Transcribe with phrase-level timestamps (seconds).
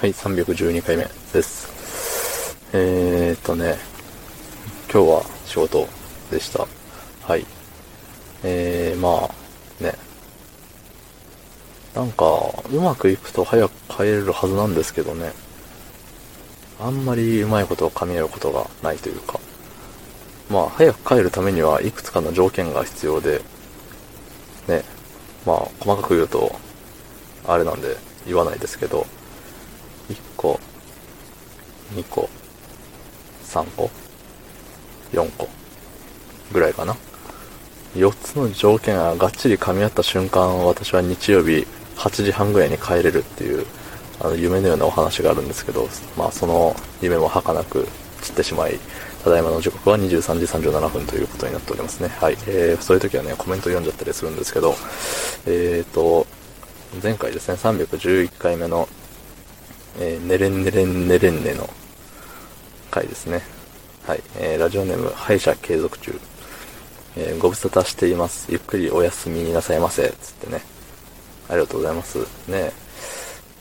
[0.00, 2.58] はい、312回目です。
[2.72, 3.76] えーっとね、
[4.92, 5.86] 今日は仕事
[6.32, 6.66] でした。
[7.22, 7.46] はい。
[8.42, 9.94] えー、まあ、ね。
[11.94, 12.26] なんか、
[12.70, 15.32] うまくいくと早く帰れるはずなんですけどね。
[16.80, 19.38] あんまりうまいことを噛み合うことがないというか。
[20.50, 23.40] まあ、早く帰るためにはいくつかの条件が必要で、
[24.66, 24.82] ね。
[25.46, 26.52] まあ、細かく言うと、
[27.46, 29.06] あれなんで言わないですけど、
[31.92, 32.28] 2個、
[33.44, 33.90] 3個、
[35.12, 35.48] 4個
[36.52, 36.96] ぐらいかな。
[37.94, 41.66] 4つの条件ががっちり噛み合った瞬間、私は日曜日
[41.96, 43.66] 8時半ぐらいに帰れるっていう、
[44.20, 47.86] あの、夢のようなお話があるんですけど、まあ、その夢も儚く
[48.22, 48.78] 散ってしまい、
[49.22, 52.08] ただいまの時刻は23時37分ということになっておりますね。
[52.08, 52.36] はい。
[52.46, 54.74] えー、そういう時はね、コメント読んじゃったりするんですけど、
[55.46, 56.26] えーと、
[57.02, 58.88] 前回ですね、311回目の、
[59.98, 61.68] えー、ねれんねれんねれんねの
[62.90, 63.42] 回ですね。
[64.06, 64.22] はい。
[64.38, 66.18] えー、ラジオネーム、歯医者継続中。
[67.16, 68.50] えー、ご無沙汰しています。
[68.50, 70.08] ゆっくりお休みなさいませ。
[70.20, 70.62] つってね。
[71.48, 72.18] ありがとうございます。
[72.48, 72.72] ね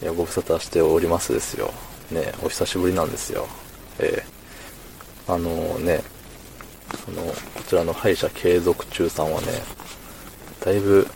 [0.01, 1.71] いや、ご無沙汰しておりますですよ。
[2.11, 3.47] ねお久しぶりなんですよ。
[3.99, 6.01] えー、あのーね、
[7.05, 7.33] その、こ
[7.67, 9.47] ちらの歯医者継続中さんはね、
[10.63, 11.07] だいぶ、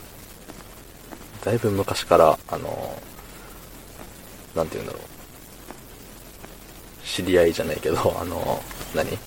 [1.44, 3.17] だいぶ昔から、あのー、
[4.58, 5.04] なんて言うんだろう。
[7.06, 8.62] 知り合いじゃないけど、 あの、
[8.94, 9.18] 何？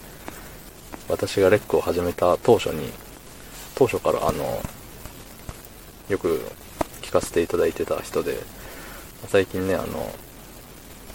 [1.08, 2.92] 私がレックを始めた当初に、
[3.74, 4.62] 当初からあの、
[6.08, 6.44] よく
[7.02, 8.38] 聞かせていただいてた人で、
[9.28, 10.12] 最近ね、あの、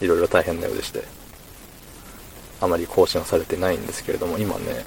[0.01, 1.03] いろいろ大変なようでして、
[2.61, 4.85] あまり更新はされてないんですけれども、今ね、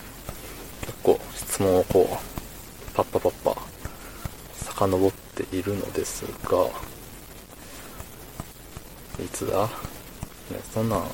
[0.82, 3.62] 結構質問をこう、パッパパッパ、
[4.74, 6.66] 遡っているのですが、
[9.24, 9.64] いつだ？
[9.64, 9.68] ね、
[10.72, 11.04] そんなん、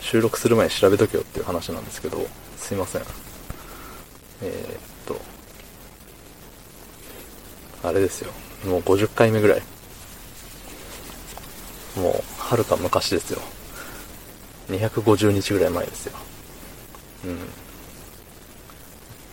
[0.00, 3.02] 収録する前に調べとけよっていう話なんですけど、すいません。
[4.42, 5.16] えー、っ
[7.82, 8.32] と、あれですよ。
[8.64, 9.62] もう50回目ぐらい。
[11.96, 13.40] もう、はるか昔ですよ。
[14.68, 16.12] 250日ぐらい前ですよ。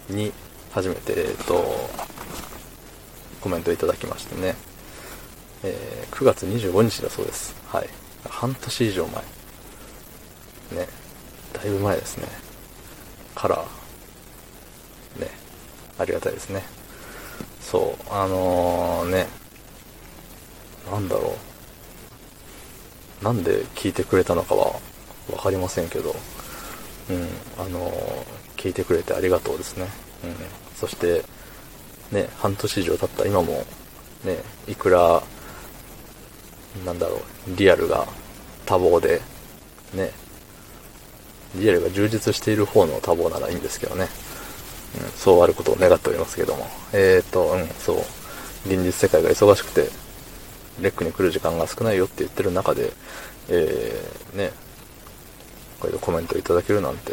[0.10, 0.16] うん。
[0.16, 0.34] に、
[0.72, 1.90] 初めて、えーっと、
[3.42, 4.56] コメントいただきましてね。
[5.64, 7.56] えー9月25日だそうです。
[7.68, 7.90] はい。
[8.30, 9.08] 半年以上
[10.72, 10.82] 前。
[10.82, 10.88] ね。
[11.54, 12.28] だいぶ前ですね。
[13.36, 13.58] から、
[15.20, 15.30] ね。
[15.98, 16.64] ありがたいですね。
[17.62, 19.28] そう、あのー、ね。
[20.92, 21.36] なんだろ
[23.22, 23.24] う。
[23.24, 24.80] なんで聞いてくれたのかは
[25.32, 26.16] わかりませんけど、
[27.10, 27.28] うん、
[27.58, 29.88] あのー聞いてくれてありがとうですね。
[30.24, 30.36] うん。
[30.76, 31.24] そして、
[32.12, 33.66] ね、半年以上経った今も、
[34.26, 35.24] ね、いくら、
[36.86, 38.08] なんだろう、リアルが
[38.66, 39.22] 多忙で、
[39.94, 40.12] ね、
[41.56, 44.08] リアルが充実している方の多忙ならいいんですけどね。
[45.02, 46.68] うん、そうあることを願っておりますけども。
[46.94, 47.98] えーと、うん、そう。
[48.66, 49.90] 現実世界が忙しくて、
[50.82, 52.92] レックに来る時間が少ないよって言ってる中で、
[53.50, 54.52] えー、ね、
[55.80, 57.12] これでコメントいただけるなんて、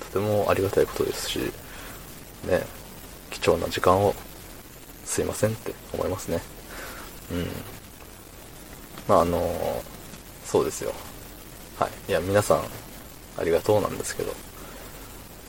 [0.00, 1.38] とてもありがたいことですし、
[2.46, 2.62] ね、
[3.30, 4.14] 貴重な時間を
[5.04, 6.40] すいませんって思いますね。
[7.32, 7.46] うん。
[9.08, 9.82] まあ、あの
[10.44, 10.92] そうですよ。
[11.78, 12.10] はい。
[12.10, 12.62] いや、皆さん、
[13.38, 14.32] ありがとうなんですけど、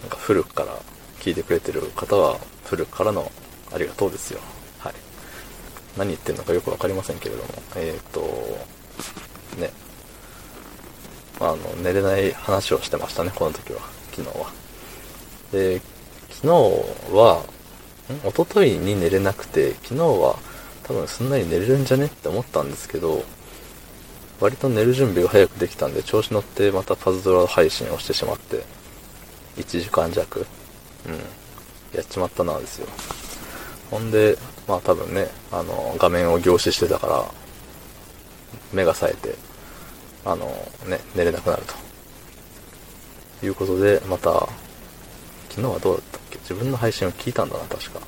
[0.01, 0.77] なんか古くから
[1.19, 3.31] 聞いてくれてる方は、古くからの
[3.73, 4.39] ありがとうですよ。
[4.79, 4.93] はい。
[5.97, 8.21] 何言ってんのかよくわかりませんけれども、えっ、と、
[9.59, 9.71] ね。
[11.39, 13.81] あ、の、寝れない話をしてましたね、この時は。
[14.11, 14.51] 昨日は。
[15.51, 15.81] で、
[16.29, 16.47] 昨日
[17.15, 17.43] は、
[18.13, 18.29] ん？
[18.29, 20.39] 一昨日に寝れなくて、昨日は
[20.83, 23.23] 多分すんなり寝れるんじゃねって思ったんですけど、
[24.39, 28.63] 割と寝る準備が早くできたんで、調子乗ってまたパズドラ配信をしてしまって、
[29.57, 30.45] 1時間弱、
[31.07, 31.15] うん、
[31.97, 32.87] やっちまったなですよ。
[33.91, 37.25] ほんで、まあ多分ね、あの、画面を凝視してたから、
[38.71, 39.35] 目が冴えて、
[40.25, 40.45] あの、
[40.87, 41.63] ね、寝れなくなる
[43.41, 43.45] と。
[43.45, 44.31] いうことで、また、
[45.49, 46.37] 昨日はどうだったっけ？
[46.39, 47.99] 自分の配信を聞いたんだな、確か。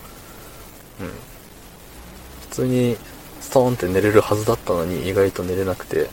[1.01, 1.07] うん。
[1.07, 2.97] 普通に、
[3.39, 6.09] ストーンって寝れるはずだったのに、意外と寝れなくて、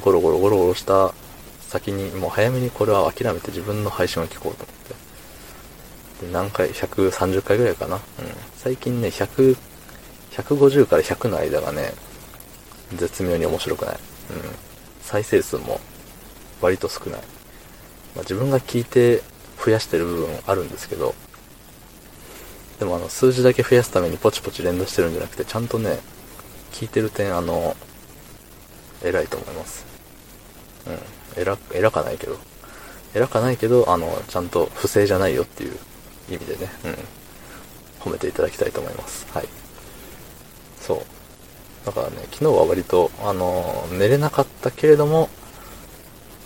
[0.00, 1.12] ゴロゴロゴロゴロした
[1.60, 4.76] 先に、もう早めにこれは諦めて自分の配信を聞こうと思っ
[6.20, 6.26] て。
[6.26, 7.96] で何回 ?130 回ぐらいかな。
[7.96, 8.00] うん。
[8.56, 9.56] 最近ね、100、
[10.32, 11.92] 150から100の間がね、
[12.94, 13.94] 絶妙に面白くない。
[13.94, 14.00] うん。
[15.02, 15.80] 再生数も
[16.60, 17.20] 割と少ない。
[18.14, 19.22] まあ、自分が聞いて
[19.64, 21.14] 増やしてる部分あるんですけど、
[22.78, 26.00] でもあの、数字だけ増やすためにポチポチ連打してるんじゃなくて、ちゃんとね、
[26.72, 27.76] 聞いてる点、あの、
[29.04, 29.84] 偉いと思います。
[30.86, 31.42] うん。
[31.42, 32.36] 偉、偉かないけど。
[33.14, 35.78] 偉かないけど、あの、ちゃんと不正じゃないよっていう
[36.30, 36.98] 意味でね、うん。
[38.00, 39.26] 褒めていただきたいと思います。
[39.32, 39.48] はい。
[40.80, 41.86] そう。
[41.86, 45.28] だからね、昨日は割と、あの、寝れなかったけれども、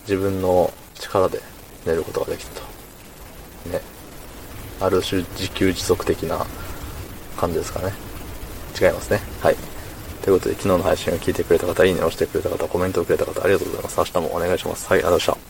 [0.01, 1.41] 自分の力で
[1.85, 2.67] 寝ることができたと。
[3.69, 3.81] ね。
[4.79, 6.45] ある種自給自足的な
[7.37, 7.93] 感じですかね。
[8.79, 9.21] 違いますね。
[9.41, 9.55] はい。
[10.27, 13.97] ということで、昨日の配信を聞いてくれた方、いいねを押してくれた方、コメントをくれた方、ありがとうございます。
[13.97, 14.85] 明日もお願いします。
[14.89, 15.46] はい、ありがとうございました。